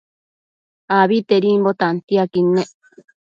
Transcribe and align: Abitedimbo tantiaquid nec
Abitedimbo 0.99 1.69
tantiaquid 1.79 2.33
nec 2.53 2.69